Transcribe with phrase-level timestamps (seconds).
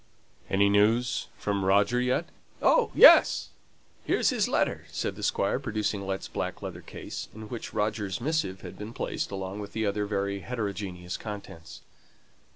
[0.49, 2.27] "Any news from Roger yet?"
[2.59, 3.49] "Oh, yes;
[4.03, 8.61] here's his letter," said the Squire, producing his black leather case, in which Roger's missive
[8.61, 11.81] had been placed along with the other very heterogeneous contents.